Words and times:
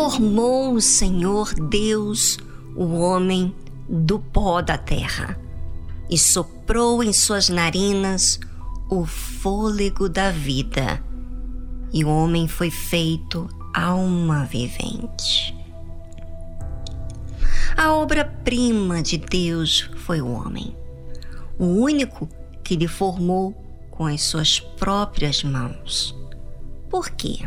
Formou 0.00 0.72
o 0.72 0.80
Senhor 0.80 1.52
Deus 1.52 2.38
o 2.74 2.84
homem 3.00 3.54
do 3.86 4.18
pó 4.18 4.62
da 4.62 4.78
terra 4.78 5.38
e 6.08 6.16
soprou 6.16 7.02
em 7.02 7.12
suas 7.12 7.50
narinas 7.50 8.40
o 8.88 9.04
fôlego 9.04 10.08
da 10.08 10.30
vida, 10.30 11.04
e 11.92 12.02
o 12.02 12.08
homem 12.08 12.48
foi 12.48 12.70
feito 12.70 13.46
alma 13.74 14.46
vivente. 14.46 15.54
A 17.76 17.92
obra-prima 17.92 19.02
de 19.02 19.18
Deus 19.18 19.90
foi 19.96 20.22
o 20.22 20.32
homem, 20.32 20.74
o 21.58 21.66
único 21.66 22.26
que 22.64 22.74
lhe 22.74 22.88
formou 22.88 23.52
com 23.90 24.06
as 24.06 24.22
suas 24.22 24.60
próprias 24.60 25.44
mãos. 25.44 26.16
Por 26.88 27.10
quê? 27.10 27.46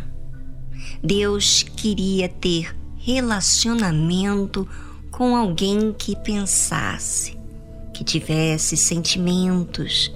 Deus 1.04 1.64
queria 1.64 2.30
ter 2.30 2.76
relacionamento 2.98 4.68
com 5.12 5.36
alguém 5.36 5.94
que 5.94 6.16
pensasse, 6.16 7.38
que 7.94 8.04
tivesse 8.04 8.76
sentimentos, 8.76 10.12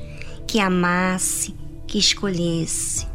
que 0.47 0.59
amasse, 0.59 1.53
que 1.85 1.97
escolhesse. 1.97 3.07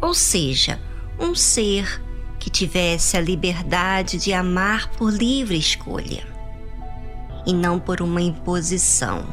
Ou 0.00 0.14
seja, 0.14 0.80
um 1.18 1.34
ser 1.34 2.02
que 2.38 2.48
tivesse 2.48 3.16
a 3.16 3.20
liberdade 3.20 4.18
de 4.18 4.32
amar 4.32 4.90
por 4.92 5.12
livre 5.12 5.58
escolha 5.58 6.26
e 7.46 7.52
não 7.52 7.78
por 7.78 8.00
uma 8.00 8.22
imposição. 8.22 9.24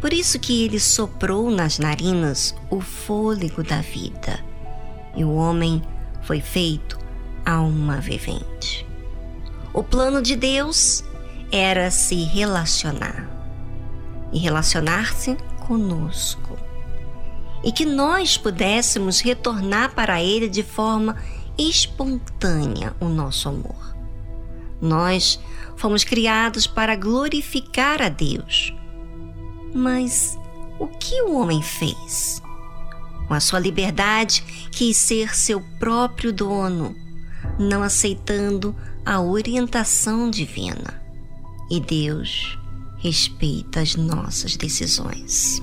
Por 0.00 0.12
isso 0.12 0.38
que 0.38 0.64
ele 0.64 0.80
soprou 0.80 1.50
nas 1.50 1.78
narinas 1.78 2.54
o 2.70 2.80
fôlego 2.80 3.62
da 3.62 3.80
vida, 3.80 4.38
e 5.16 5.24
o 5.24 5.32
homem 5.32 5.82
foi 6.24 6.40
feito 6.40 6.98
alma 7.44 8.00
vivente. 8.00 8.86
O 9.72 9.82
plano 9.82 10.22
de 10.22 10.36
Deus 10.36 11.04
era 11.52 11.90
se 11.90 12.24
relacionar 12.24 13.28
e 14.32 14.38
relacionar-se 14.38 15.36
conosco. 15.66 16.58
E 17.62 17.72
que 17.72 17.86
nós 17.86 18.36
pudéssemos 18.36 19.20
retornar 19.20 19.94
para 19.94 20.22
Ele 20.22 20.48
de 20.48 20.62
forma 20.62 21.16
espontânea 21.56 22.94
o 23.00 23.06
nosso 23.06 23.48
amor. 23.48 23.94
Nós 24.80 25.40
fomos 25.76 26.04
criados 26.04 26.66
para 26.66 26.96
glorificar 26.96 28.02
a 28.02 28.08
Deus. 28.08 28.74
Mas 29.74 30.38
o 30.78 30.86
que 30.86 31.22
o 31.22 31.38
homem 31.38 31.62
fez? 31.62 32.42
Com 33.26 33.34
a 33.34 33.40
sua 33.40 33.58
liberdade, 33.58 34.42
quis 34.70 34.96
ser 34.96 35.34
seu 35.34 35.60
próprio 35.78 36.32
dono, 36.32 36.94
não 37.58 37.82
aceitando 37.82 38.74
a 39.04 39.20
orientação 39.20 40.30
divina. 40.30 41.02
E 41.70 41.80
Deus 41.80 42.58
respeita 42.98 43.80
as 43.80 43.96
nossas 43.96 44.56
decisões. 44.56 45.62